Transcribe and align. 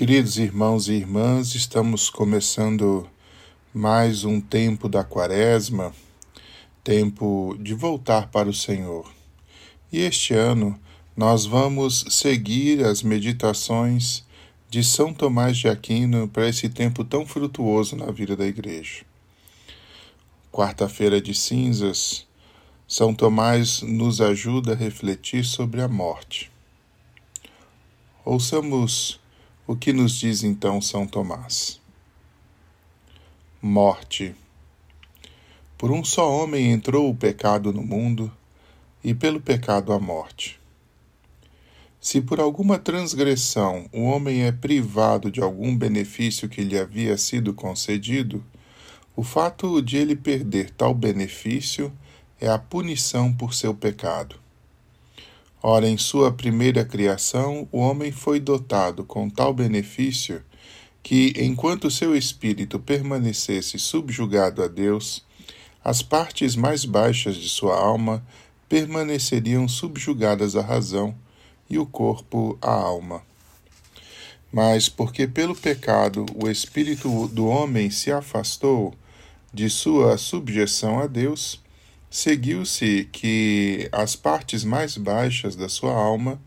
Queridos 0.00 0.38
irmãos 0.38 0.88
e 0.88 0.94
irmãs, 0.94 1.54
estamos 1.54 2.08
começando 2.08 3.06
mais 3.74 4.24
um 4.24 4.40
tempo 4.40 4.88
da 4.88 5.04
Quaresma, 5.04 5.92
tempo 6.82 7.54
de 7.60 7.74
voltar 7.74 8.28
para 8.28 8.48
o 8.48 8.54
Senhor. 8.54 9.12
E 9.92 9.98
este 9.98 10.32
ano 10.32 10.80
nós 11.14 11.44
vamos 11.44 12.06
seguir 12.08 12.82
as 12.82 13.02
meditações 13.02 14.24
de 14.70 14.82
São 14.82 15.12
Tomás 15.12 15.58
de 15.58 15.68
Aquino 15.68 16.26
para 16.26 16.48
esse 16.48 16.70
tempo 16.70 17.04
tão 17.04 17.26
frutuoso 17.26 17.94
na 17.94 18.10
vida 18.10 18.34
da 18.34 18.46
Igreja. 18.46 19.04
Quarta-feira 20.50 21.20
de 21.20 21.34
Cinzas, 21.34 22.26
São 22.88 23.14
Tomás 23.14 23.82
nos 23.82 24.22
ajuda 24.22 24.72
a 24.72 24.76
refletir 24.76 25.44
sobre 25.44 25.82
a 25.82 25.88
morte. 25.88 26.50
Ouçamos 28.24 29.19
o 29.70 29.76
que 29.76 29.92
nos 29.92 30.18
diz 30.18 30.42
então 30.42 30.82
São 30.82 31.06
Tomás? 31.06 31.80
Morte. 33.62 34.34
Por 35.78 35.92
um 35.92 36.02
só 36.02 36.28
homem 36.28 36.72
entrou 36.72 37.08
o 37.08 37.14
pecado 37.14 37.72
no 37.72 37.80
mundo, 37.80 38.32
e 39.04 39.14
pelo 39.14 39.40
pecado 39.40 39.92
a 39.92 40.00
morte. 40.00 40.58
Se 42.00 42.20
por 42.20 42.40
alguma 42.40 42.80
transgressão 42.80 43.88
o 43.92 44.02
homem 44.02 44.42
é 44.42 44.50
privado 44.50 45.30
de 45.30 45.40
algum 45.40 45.76
benefício 45.76 46.48
que 46.48 46.64
lhe 46.64 46.76
havia 46.76 47.16
sido 47.16 47.54
concedido, 47.54 48.44
o 49.14 49.22
fato 49.22 49.80
de 49.80 49.98
ele 49.98 50.16
perder 50.16 50.70
tal 50.70 50.92
benefício 50.92 51.92
é 52.40 52.48
a 52.48 52.58
punição 52.58 53.32
por 53.32 53.54
seu 53.54 53.72
pecado. 53.72 54.34
Ora, 55.62 55.86
em 55.86 55.98
sua 55.98 56.32
primeira 56.32 56.86
criação, 56.86 57.68
o 57.70 57.80
homem 57.80 58.10
foi 58.10 58.40
dotado 58.40 59.04
com 59.04 59.28
tal 59.28 59.52
benefício 59.52 60.42
que, 61.02 61.34
enquanto 61.36 61.90
seu 61.90 62.16
espírito 62.16 62.78
permanecesse 62.78 63.78
subjugado 63.78 64.62
a 64.62 64.68
Deus, 64.68 65.22
as 65.84 66.00
partes 66.00 66.56
mais 66.56 66.86
baixas 66.86 67.36
de 67.36 67.48
sua 67.48 67.78
alma 67.78 68.24
permaneceriam 68.70 69.68
subjugadas 69.68 70.56
à 70.56 70.62
razão 70.62 71.14
e 71.68 71.78
o 71.78 71.84
corpo 71.84 72.56
à 72.62 72.72
alma. 72.72 73.22
Mas 74.50 74.88
porque 74.88 75.28
pelo 75.28 75.54
pecado 75.54 76.24
o 76.34 76.48
espírito 76.48 77.28
do 77.28 77.46
homem 77.46 77.90
se 77.90 78.10
afastou 78.10 78.94
de 79.52 79.68
sua 79.68 80.16
subjeção 80.16 81.00
a 81.00 81.06
Deus, 81.06 81.60
seguiu-se 82.10 83.08
que 83.12 83.88
as 83.92 84.16
partes 84.16 84.64
mais 84.64 84.96
baixas 84.96 85.54
da 85.54 85.68
sua 85.68 85.94
alma 85.94 86.40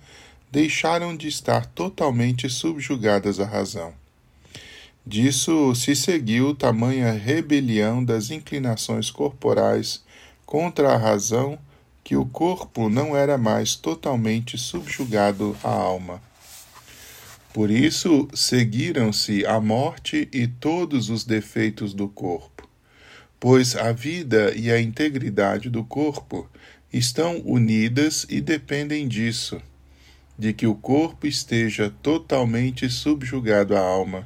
deixaram 0.51 1.15
de 1.15 1.29
estar 1.29 1.65
totalmente 1.67 2.49
subjugadas 2.49 3.39
à 3.39 3.45
razão. 3.45 3.93
Disso 5.05 5.73
se 5.73 5.95
seguiu 5.95 6.53
tamanha 6.53 7.13
rebelião 7.13 8.03
das 8.03 8.29
inclinações 8.29 9.09
corporais 9.09 10.03
contra 10.45 10.93
a 10.93 10.97
razão 10.97 11.57
que 12.03 12.15
o 12.17 12.25
corpo 12.25 12.89
não 12.89 13.15
era 13.15 13.37
mais 13.37 13.75
totalmente 13.75 14.57
subjugado 14.57 15.55
à 15.63 15.69
alma. 15.69 16.21
Por 17.53 17.71
isso 17.71 18.27
seguiram-se 18.33 19.45
a 19.45 19.59
morte 19.61 20.27
e 20.33 20.47
todos 20.47 21.09
os 21.09 21.23
defeitos 21.23 21.93
do 21.93 22.07
corpo 22.07 22.52
pois 23.43 23.75
a 23.75 23.91
vida 23.91 24.53
e 24.55 24.71
a 24.71 24.79
integridade 24.79 25.69
do 25.69 25.83
corpo 25.83 26.49
estão 26.93 27.41
unidas 27.43 28.25
e 28.29 28.39
dependem 28.39 29.05
disso, 29.05 29.61
de 30.39 30.53
que 30.53 30.65
o 30.65 30.73
corpo 30.73 31.27
esteja 31.27 31.93
totalmente 32.01 32.89
subjugado 32.89 33.75
à 33.75 33.81
alma, 33.81 34.25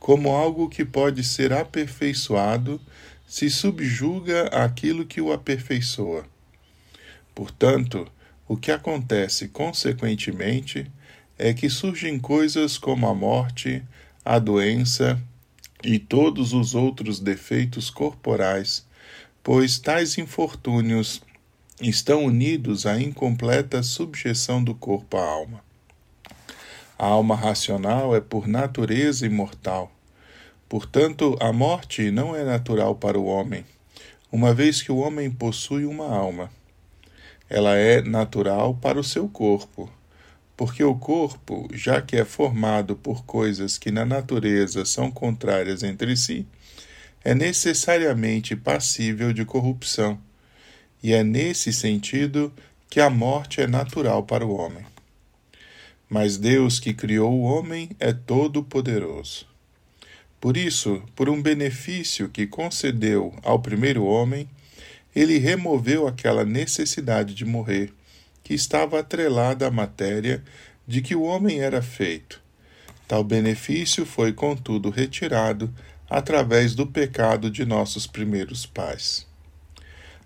como 0.00 0.30
algo 0.30 0.68
que 0.68 0.84
pode 0.84 1.22
ser 1.22 1.52
aperfeiçoado 1.52 2.80
se 3.28 3.48
subjuga 3.48 4.48
aquilo 4.48 5.06
que 5.06 5.20
o 5.20 5.32
aperfeiçoa. 5.32 6.26
Portanto, 7.36 8.10
o 8.48 8.56
que 8.56 8.72
acontece 8.72 9.46
consequentemente 9.46 10.90
é 11.38 11.54
que 11.54 11.70
surgem 11.70 12.18
coisas 12.18 12.76
como 12.76 13.06
a 13.06 13.14
morte, 13.14 13.84
a 14.24 14.40
doença, 14.40 15.16
e 15.82 15.98
todos 15.98 16.52
os 16.52 16.74
outros 16.74 17.20
defeitos 17.20 17.90
corporais, 17.90 18.86
pois 19.42 19.78
tais 19.78 20.18
infortúnios 20.18 21.22
estão 21.80 22.24
unidos 22.24 22.86
à 22.86 23.00
incompleta 23.00 23.82
subjeção 23.82 24.62
do 24.62 24.74
corpo 24.74 25.16
à 25.16 25.24
alma. 25.24 25.62
A 26.98 27.06
alma 27.06 27.36
racional 27.36 28.16
é 28.16 28.20
por 28.20 28.48
natureza 28.48 29.24
imortal. 29.24 29.92
Portanto, 30.68 31.36
a 31.40 31.52
morte 31.52 32.10
não 32.10 32.34
é 32.34 32.44
natural 32.44 32.96
para 32.96 33.18
o 33.18 33.26
homem, 33.26 33.64
uma 34.30 34.52
vez 34.52 34.82
que 34.82 34.90
o 34.90 34.98
homem 34.98 35.30
possui 35.30 35.86
uma 35.86 36.06
alma. 36.06 36.50
Ela 37.48 37.76
é 37.76 38.02
natural 38.02 38.74
para 38.74 38.98
o 38.98 39.04
seu 39.04 39.28
corpo, 39.28 39.90
porque 40.58 40.82
o 40.82 40.92
corpo, 40.92 41.68
já 41.72 42.02
que 42.02 42.16
é 42.16 42.24
formado 42.24 42.96
por 42.96 43.24
coisas 43.24 43.78
que 43.78 43.92
na 43.92 44.04
natureza 44.04 44.84
são 44.84 45.08
contrárias 45.08 45.84
entre 45.84 46.16
si, 46.16 46.44
é 47.24 47.32
necessariamente 47.32 48.56
passível 48.56 49.32
de 49.32 49.44
corrupção, 49.44 50.18
e 51.00 51.12
é 51.12 51.22
nesse 51.22 51.72
sentido 51.72 52.52
que 52.90 52.98
a 53.00 53.08
morte 53.08 53.60
é 53.60 53.68
natural 53.68 54.24
para 54.24 54.44
o 54.44 54.52
homem. 54.52 54.84
Mas 56.10 56.36
Deus 56.36 56.80
que 56.80 56.92
criou 56.92 57.32
o 57.32 57.42
homem 57.42 57.90
é 58.00 58.12
todo-poderoso. 58.12 59.46
Por 60.40 60.56
isso, 60.56 61.00
por 61.14 61.28
um 61.28 61.40
benefício 61.40 62.28
que 62.28 62.48
concedeu 62.48 63.32
ao 63.44 63.60
primeiro 63.60 64.04
homem, 64.04 64.48
ele 65.14 65.38
removeu 65.38 66.08
aquela 66.08 66.44
necessidade 66.44 67.32
de 67.32 67.44
morrer 67.44 67.92
que 68.48 68.54
estava 68.54 69.00
atrelada 69.00 69.66
à 69.66 69.70
matéria 69.70 70.42
de 70.86 71.02
que 71.02 71.14
o 71.14 71.24
homem 71.24 71.60
era 71.60 71.82
feito. 71.82 72.40
Tal 73.06 73.22
benefício 73.22 74.06
foi, 74.06 74.32
contudo, 74.32 74.88
retirado 74.88 75.70
através 76.08 76.74
do 76.74 76.86
pecado 76.86 77.50
de 77.50 77.66
nossos 77.66 78.06
primeiros 78.06 78.64
pais. 78.64 79.26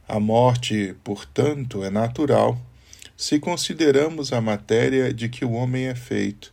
A 0.08 0.20
morte, 0.20 0.94
portanto, 1.02 1.82
é 1.82 1.90
natural 1.90 2.56
se 3.16 3.40
consideramos 3.40 4.32
a 4.32 4.40
matéria 4.40 5.12
de 5.12 5.28
que 5.28 5.44
o 5.44 5.50
homem 5.50 5.88
é 5.88 5.94
feito, 5.96 6.52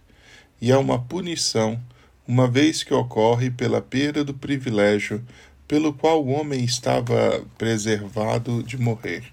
e 0.59 0.71
é 0.71 0.77
uma 0.77 0.99
punição, 0.99 1.79
uma 2.27 2.47
vez 2.47 2.81
que 2.81 2.95
ocorre 2.95 3.51
pela 3.51 3.79
perda 3.79 4.23
do 4.23 4.33
privilégio 4.33 5.23
pelo 5.67 5.93
qual 5.93 6.25
o 6.25 6.29
homem 6.29 6.63
estava 6.63 7.45
preservado 7.59 8.63
de 8.63 8.75
morrer. 8.75 9.31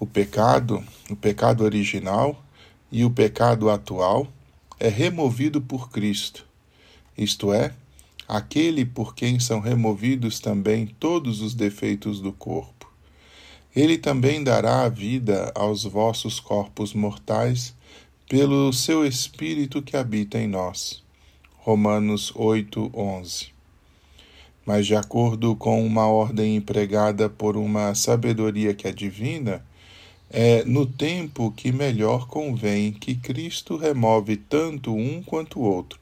O 0.00 0.06
pecado, 0.06 0.84
o 1.10 1.16
pecado 1.16 1.64
original 1.64 2.40
e 2.92 3.04
o 3.04 3.10
pecado 3.10 3.68
atual 3.68 4.28
é 4.78 4.88
removido 4.88 5.60
por 5.60 5.90
Cristo, 5.90 6.46
isto 7.16 7.52
é, 7.52 7.74
aquele 8.28 8.84
por 8.84 9.12
quem 9.12 9.40
são 9.40 9.58
removidos 9.58 10.38
também 10.38 10.86
todos 10.86 11.40
os 11.40 11.52
defeitos 11.52 12.20
do 12.20 12.32
corpo. 12.32 12.88
Ele 13.74 13.98
também 13.98 14.44
dará 14.44 14.82
a 14.82 14.88
vida 14.88 15.50
aos 15.52 15.82
vossos 15.82 16.38
corpos 16.38 16.94
mortais 16.94 17.74
pelo 18.28 18.72
seu 18.72 19.04
Espírito 19.04 19.82
que 19.82 19.96
habita 19.96 20.38
em 20.38 20.46
nós. 20.46 21.02
Romanos 21.56 22.32
8, 22.36 22.92
11. 22.94 23.48
Mas, 24.64 24.86
de 24.86 24.94
acordo 24.94 25.56
com 25.56 25.84
uma 25.84 26.06
ordem 26.06 26.54
empregada 26.54 27.28
por 27.28 27.56
uma 27.56 27.96
sabedoria 27.96 28.72
que 28.72 28.86
é 28.86 28.92
divina, 28.92 29.66
é 30.30 30.62
no 30.64 30.84
tempo 30.84 31.50
que 31.52 31.72
melhor 31.72 32.26
convém 32.26 32.92
que 32.92 33.14
Cristo 33.14 33.76
remove 33.76 34.36
tanto 34.36 34.94
um 34.94 35.22
quanto 35.22 35.58
o 35.58 35.62
outro, 35.62 35.98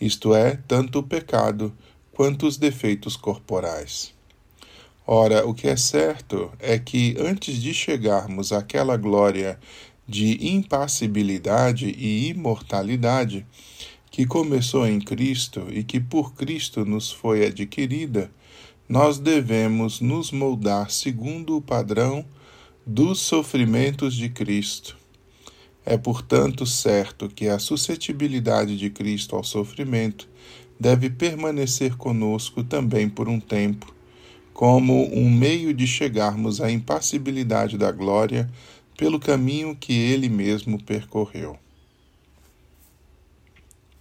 isto 0.00 0.34
é, 0.34 0.58
tanto 0.66 1.00
o 1.00 1.02
pecado 1.02 1.72
quanto 2.12 2.46
os 2.46 2.56
defeitos 2.56 3.16
corporais. 3.16 4.14
Ora, 5.06 5.46
o 5.46 5.54
que 5.54 5.68
é 5.68 5.76
certo 5.76 6.52
é 6.58 6.78
que 6.78 7.16
antes 7.18 7.62
de 7.62 7.72
chegarmos 7.72 8.52
àquela 8.52 8.96
glória 8.96 9.58
de 10.06 10.48
impassibilidade 10.48 11.86
e 11.86 12.28
imortalidade 12.28 13.46
que 14.10 14.26
começou 14.26 14.86
em 14.86 14.98
Cristo 14.98 15.66
e 15.70 15.84
que 15.84 16.00
por 16.00 16.34
Cristo 16.34 16.84
nos 16.84 17.10
foi 17.10 17.46
adquirida, 17.46 18.30
nós 18.88 19.18
devemos 19.18 20.00
nos 20.00 20.32
moldar 20.32 20.90
segundo 20.90 21.56
o 21.56 21.62
padrão 21.62 22.24
dos 22.90 23.20
sofrimentos 23.20 24.14
de 24.14 24.30
Cristo. 24.30 24.96
É, 25.84 25.98
portanto, 25.98 26.64
certo 26.64 27.28
que 27.28 27.46
a 27.46 27.58
suscetibilidade 27.58 28.78
de 28.78 28.88
Cristo 28.88 29.36
ao 29.36 29.44
sofrimento 29.44 30.26
deve 30.80 31.10
permanecer 31.10 31.98
conosco 31.98 32.64
também 32.64 33.06
por 33.06 33.28
um 33.28 33.38
tempo, 33.38 33.94
como 34.54 35.06
um 35.14 35.30
meio 35.30 35.74
de 35.74 35.86
chegarmos 35.86 36.62
à 36.62 36.70
impassibilidade 36.70 37.76
da 37.76 37.92
glória 37.92 38.50
pelo 38.96 39.20
caminho 39.20 39.76
que 39.76 39.92
ele 39.92 40.30
mesmo 40.30 40.82
percorreu. 40.82 41.58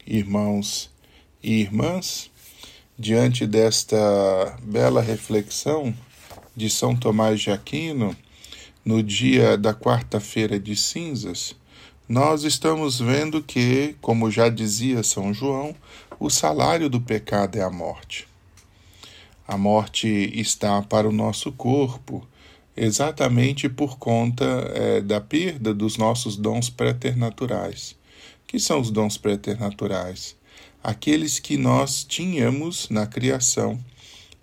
irmãos 0.05 0.89
e 1.43 1.59
irmãs, 1.59 2.31
diante 2.97 3.45
desta 3.45 4.57
bela 4.63 5.01
reflexão 5.01 5.93
de 6.55 6.69
São 6.69 6.95
Tomás 6.95 7.41
de 7.41 7.51
Aquino, 7.51 8.15
no 8.87 9.03
dia 9.03 9.57
da 9.57 9.73
quarta-feira 9.73 10.57
de 10.57 10.73
cinzas, 10.73 11.53
nós 12.07 12.45
estamos 12.45 13.01
vendo 13.01 13.43
que, 13.43 13.97
como 13.99 14.31
já 14.31 14.47
dizia 14.47 15.03
São 15.03 15.33
João, 15.33 15.75
o 16.17 16.29
salário 16.29 16.89
do 16.89 17.01
pecado 17.01 17.57
é 17.57 17.61
a 17.61 17.69
morte. 17.69 18.25
A 19.45 19.57
morte 19.57 20.07
está 20.07 20.81
para 20.81 21.05
o 21.05 21.11
nosso 21.11 21.51
corpo, 21.51 22.25
exatamente 22.77 23.67
por 23.67 23.97
conta 23.97 24.45
é, 24.73 25.01
da 25.01 25.19
perda 25.19 25.73
dos 25.73 25.97
nossos 25.97 26.37
dons 26.37 26.69
preternaturais. 26.69 27.93
Que 28.47 28.57
são 28.57 28.79
os 28.79 28.89
dons 28.89 29.17
preternaturais? 29.17 30.37
Aqueles 30.81 31.39
que 31.39 31.57
nós 31.57 32.05
tínhamos 32.05 32.87
na 32.87 33.05
criação 33.05 33.77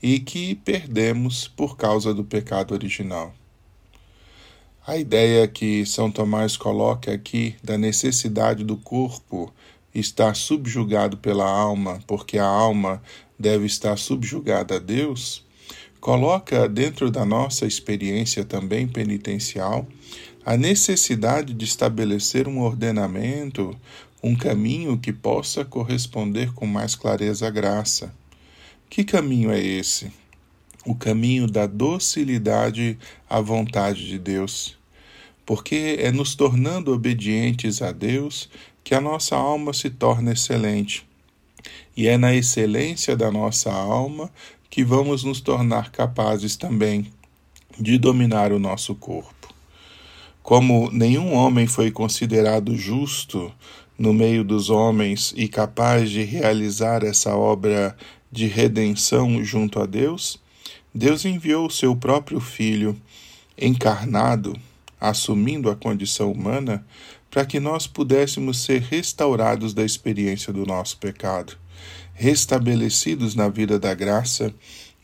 e 0.02 0.20
que 0.20 0.54
perdemos 0.54 1.48
por 1.48 1.78
causa 1.78 2.12
do 2.12 2.22
pecado 2.22 2.74
original. 2.74 3.34
A 4.86 4.98
ideia 4.98 5.48
que 5.48 5.86
São 5.86 6.10
Tomás 6.10 6.58
coloca 6.58 7.10
aqui 7.10 7.56
da 7.64 7.78
necessidade 7.78 8.62
do 8.62 8.76
corpo 8.76 9.50
estar 9.94 10.36
subjugado 10.36 11.16
pela 11.16 11.48
alma, 11.48 12.00
porque 12.06 12.36
a 12.36 12.44
alma 12.44 13.02
deve 13.38 13.64
estar 13.64 13.96
subjugada 13.96 14.76
a 14.76 14.78
Deus, 14.78 15.42
coloca 16.02 16.68
dentro 16.68 17.10
da 17.10 17.24
nossa 17.24 17.64
experiência 17.64 18.44
também 18.44 18.86
penitencial 18.86 19.88
a 20.44 20.54
necessidade 20.54 21.54
de 21.54 21.64
estabelecer 21.64 22.46
um 22.46 22.60
ordenamento, 22.60 23.74
um 24.22 24.36
caminho 24.36 24.98
que 24.98 25.14
possa 25.14 25.64
corresponder 25.64 26.52
com 26.52 26.66
mais 26.66 26.94
clareza 26.94 27.46
à 27.46 27.50
graça. 27.50 28.14
Que 28.90 29.02
caminho 29.02 29.50
é 29.50 29.58
esse? 29.58 30.12
O 30.86 30.94
caminho 30.94 31.46
da 31.46 31.66
docilidade 31.66 32.98
à 33.28 33.40
vontade 33.40 34.06
de 34.06 34.18
Deus. 34.18 34.76
Porque 35.46 35.96
é 35.98 36.10
nos 36.10 36.34
tornando 36.34 36.92
obedientes 36.92 37.82
a 37.82 37.92
Deus 37.92 38.48
que 38.82 38.94
a 38.94 39.00
nossa 39.00 39.34
alma 39.34 39.72
se 39.72 39.88
torna 39.90 40.32
excelente. 40.32 41.06
E 41.96 42.06
é 42.06 42.18
na 42.18 42.34
excelência 42.34 43.16
da 43.16 43.30
nossa 43.30 43.72
alma 43.72 44.30
que 44.68 44.84
vamos 44.84 45.24
nos 45.24 45.40
tornar 45.40 45.90
capazes 45.90 46.56
também 46.56 47.10
de 47.78 47.98
dominar 47.98 48.52
o 48.52 48.58
nosso 48.58 48.94
corpo. 48.94 49.54
Como 50.42 50.90
nenhum 50.90 51.32
homem 51.32 51.66
foi 51.66 51.90
considerado 51.90 52.76
justo 52.76 53.50
no 53.98 54.12
meio 54.12 54.44
dos 54.44 54.70
homens 54.70 55.32
e 55.36 55.48
capaz 55.48 56.10
de 56.10 56.22
realizar 56.22 57.02
essa 57.02 57.34
obra 57.34 57.96
de 58.30 58.46
redenção 58.46 59.42
junto 59.42 59.80
a 59.80 59.86
Deus, 59.86 60.38
Deus 60.94 61.24
enviou 61.24 61.66
o 61.66 61.70
seu 61.70 61.96
próprio 61.96 62.40
Filho, 62.40 62.96
encarnado, 63.58 64.56
assumindo 65.00 65.68
a 65.68 65.76
condição 65.76 66.30
humana, 66.30 66.86
para 67.30 67.44
que 67.44 67.58
nós 67.58 67.86
pudéssemos 67.86 68.62
ser 68.62 68.80
restaurados 68.82 69.74
da 69.74 69.84
experiência 69.84 70.52
do 70.52 70.64
nosso 70.64 70.96
pecado 70.98 71.58
restabelecidos 72.14 73.34
na 73.34 73.48
vida 73.48 73.78
da 73.78 73.92
graça 73.92 74.54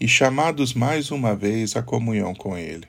e 0.00 0.08
chamados 0.08 0.72
mais 0.72 1.10
uma 1.10 1.34
vez 1.34 1.76
à 1.76 1.82
comunhão 1.82 2.34
com 2.34 2.56
Ele. 2.56 2.86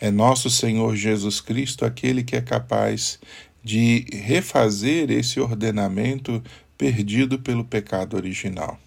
É 0.00 0.10
nosso 0.10 0.50
Senhor 0.50 0.96
Jesus 0.96 1.40
Cristo 1.40 1.84
aquele 1.84 2.24
que 2.24 2.36
é 2.36 2.40
capaz 2.40 3.18
de 3.62 4.06
refazer 4.12 5.10
esse 5.10 5.38
ordenamento 5.38 6.42
perdido 6.76 7.38
pelo 7.38 7.64
pecado 7.64 8.16
original. 8.16 8.78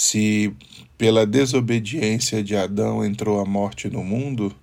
Se 0.00 0.54
pela 0.96 1.26
desobediência 1.26 2.40
de 2.40 2.54
Adão 2.54 3.04
entrou 3.04 3.40
a 3.40 3.44
morte 3.44 3.90
no 3.90 4.04
mundo, 4.04 4.54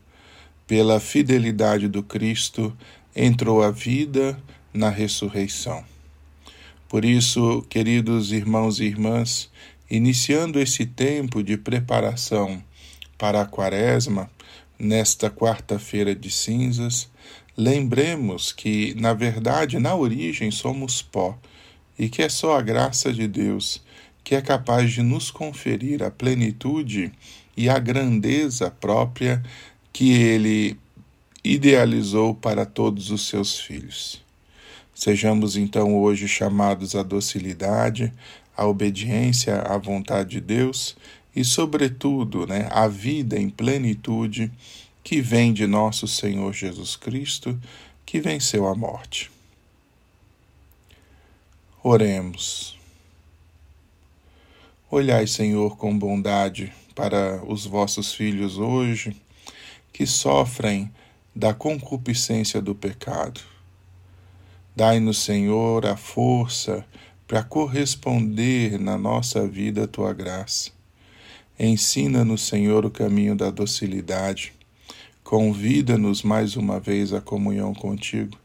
pela 0.66 0.98
fidelidade 0.98 1.90
do 1.90 2.02
Cristo 2.02 2.74
entrou 3.14 3.62
a 3.62 3.70
vida 3.70 4.42
na 4.74 4.90
ressurreição. 4.90 5.84
Por 6.88 7.04
isso, 7.04 7.62
queridos 7.70 8.32
irmãos 8.32 8.80
e 8.80 8.86
irmãs, 8.86 9.52
iniciando 9.92 10.58
esse 10.58 10.86
tempo 10.86 11.44
de 11.44 11.58
preparação 11.58 12.64
para 13.18 13.42
a 13.42 13.46
Quaresma, 13.46 14.32
nesta 14.80 15.30
quarta-feira 15.30 16.16
de 16.16 16.32
cinzas, 16.32 17.10
lembremos 17.58 18.54
que, 18.54 18.96
na 18.96 19.14
verdade, 19.14 19.80
na 19.80 19.96
origem 19.96 20.50
somos 20.50 21.02
pó 21.02 21.38
e 22.00 22.08
que 22.08 22.22
é 22.22 22.30
só 22.30 22.58
a 22.58 22.62
graça 22.62 23.12
de 23.12 23.28
Deus 23.28 23.84
que 24.26 24.34
é 24.34 24.42
capaz 24.42 24.92
de 24.92 25.04
nos 25.04 25.30
conferir 25.30 26.02
a 26.02 26.10
plenitude 26.10 27.12
e 27.56 27.70
a 27.70 27.78
grandeza 27.78 28.72
própria 28.72 29.42
que 29.94 30.12
Ele 30.12 30.78
idealizou 31.44 32.34
para 32.34 32.66
todos 32.66 33.12
os 33.12 33.28
seus 33.28 33.60
filhos. 33.60 34.20
Sejamos 34.96 35.56
então 35.56 35.96
hoje 35.96 36.28
chamados 36.28 36.96
à 36.96 37.04
docilidade, 37.04 38.12
à 38.58 38.66
obediência 38.66 39.62
à 39.62 39.78
vontade 39.78 40.32
de 40.32 40.42
Deus 40.42 40.98
e, 41.36 41.46
sobretudo, 41.46 42.48
né, 42.48 42.68
à 42.72 42.88
vida 42.88 43.40
em 43.40 43.48
plenitude 43.48 44.52
que 45.04 45.22
vem 45.22 45.54
de 45.54 45.68
nosso 45.68 46.08
Senhor 46.08 46.52
Jesus 46.52 46.96
Cristo, 46.96 47.60
que 48.04 48.20
venceu 48.20 48.66
a 48.66 48.74
morte. 48.74 49.30
Oremos. 51.84 52.75
Olhai, 54.96 55.28
Senhor, 55.28 55.76
com 55.76 56.00
bondade 56.00 56.72
para 56.96 57.44
os 57.46 57.66
vossos 57.66 58.14
filhos 58.14 58.58
hoje, 58.58 59.14
que 59.92 60.08
sofrem 60.08 60.90
da 61.36 61.54
concupiscência 61.54 62.62
do 62.62 62.74
pecado 62.74 63.42
Dai-nos, 64.74 65.18
Senhor, 65.18 65.86
a 65.86 65.98
força 65.98 66.86
para 67.28 67.44
corresponder 67.44 68.80
na 68.80 68.98
nossa 68.98 69.46
vida 69.46 69.84
a 69.84 69.88
tua 69.88 70.14
graça. 70.14 70.72
Ensina-nos, 71.60 72.44
Senhor, 72.44 72.86
o 72.86 72.90
caminho 72.90 73.36
da 73.36 73.52
docilidade. 73.52 74.54
Convida-nos 75.26 76.24
mais 76.24 76.56
uma 76.56 76.80
vez 76.80 77.12
à 77.12 77.20
comunhão 77.20 77.74
contigo 77.74 78.38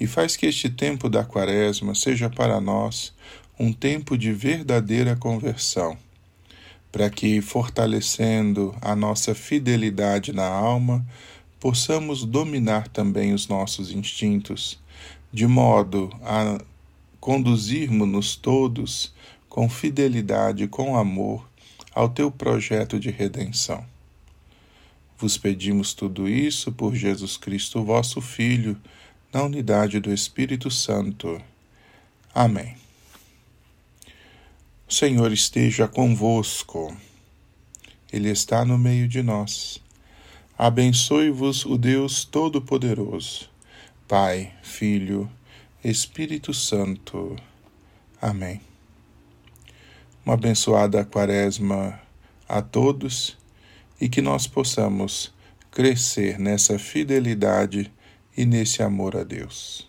e 0.00 0.06
faz 0.06 0.36
que 0.36 0.46
este 0.46 0.68
tempo 0.68 1.08
da 1.08 1.24
Quaresma 1.24 1.94
seja 1.94 2.28
para 2.28 2.60
nós 2.60 3.14
um 3.58 3.72
tempo 3.72 4.16
de 4.16 4.32
verdadeira 4.32 5.16
conversão, 5.16 5.96
para 6.92 7.08
que, 7.10 7.40
fortalecendo 7.40 8.74
a 8.80 8.94
nossa 8.94 9.34
fidelidade 9.34 10.32
na 10.32 10.46
alma, 10.46 11.06
possamos 11.58 12.24
dominar 12.24 12.88
também 12.88 13.32
os 13.32 13.48
nossos 13.48 13.90
instintos 13.90 14.78
de 15.32 15.46
modo 15.46 16.10
a 16.22 16.58
conduzirmos-nos 17.20 18.36
todos 18.36 19.12
com 19.48 19.68
fidelidade 19.68 20.68
com 20.68 20.96
amor 20.96 21.48
ao 21.94 22.08
teu 22.08 22.30
projeto 22.30 23.00
de 23.00 23.10
redenção. 23.10 23.84
Vos 25.18 25.38
pedimos 25.38 25.94
tudo 25.94 26.28
isso 26.28 26.70
por 26.70 26.94
Jesus 26.94 27.36
Cristo, 27.36 27.82
vosso 27.82 28.20
Filho, 28.20 28.80
na 29.32 29.42
unidade 29.42 29.98
do 29.98 30.12
Espírito 30.12 30.70
Santo. 30.70 31.40
Amém. 32.34 32.85
O 34.88 34.94
Senhor 34.94 35.32
esteja 35.32 35.88
convosco, 35.88 36.96
Ele 38.12 38.30
está 38.30 38.64
no 38.64 38.78
meio 38.78 39.08
de 39.08 39.20
nós. 39.20 39.82
Abençoe-vos 40.56 41.66
o 41.66 41.76
Deus 41.76 42.24
Todo-Poderoso. 42.24 43.50
Pai, 44.06 44.54
Filho, 44.62 45.28
Espírito 45.82 46.54
Santo. 46.54 47.34
Amém. 48.22 48.60
Uma 50.24 50.34
abençoada 50.34 51.04
quaresma 51.04 52.00
a 52.48 52.62
todos 52.62 53.36
e 54.00 54.08
que 54.08 54.22
nós 54.22 54.46
possamos 54.46 55.34
crescer 55.68 56.38
nessa 56.38 56.78
fidelidade 56.78 57.92
e 58.36 58.46
nesse 58.46 58.84
amor 58.84 59.16
a 59.16 59.24
Deus. 59.24 59.85